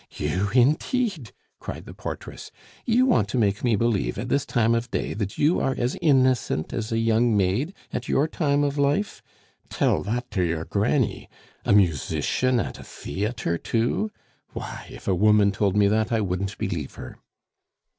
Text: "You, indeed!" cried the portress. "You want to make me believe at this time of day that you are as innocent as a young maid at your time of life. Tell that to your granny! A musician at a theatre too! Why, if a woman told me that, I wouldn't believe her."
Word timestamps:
"You, 0.17 0.49
indeed!" 0.55 1.31
cried 1.59 1.85
the 1.85 1.93
portress. 1.93 2.49
"You 2.87 3.05
want 3.05 3.29
to 3.29 3.37
make 3.37 3.63
me 3.63 3.75
believe 3.75 4.17
at 4.17 4.29
this 4.29 4.47
time 4.47 4.73
of 4.73 4.89
day 4.89 5.13
that 5.13 5.37
you 5.37 5.59
are 5.59 5.75
as 5.77 5.95
innocent 6.01 6.73
as 6.73 6.91
a 6.91 6.97
young 6.97 7.37
maid 7.37 7.75
at 7.93 8.09
your 8.09 8.27
time 8.27 8.63
of 8.63 8.79
life. 8.79 9.21
Tell 9.69 10.01
that 10.01 10.31
to 10.31 10.41
your 10.41 10.65
granny! 10.65 11.29
A 11.65 11.73
musician 11.73 12.59
at 12.59 12.79
a 12.79 12.83
theatre 12.83 13.59
too! 13.59 14.09
Why, 14.53 14.87
if 14.89 15.07
a 15.07 15.13
woman 15.13 15.51
told 15.51 15.77
me 15.77 15.87
that, 15.89 16.11
I 16.11 16.19
wouldn't 16.19 16.57
believe 16.57 16.95
her." 16.95 17.17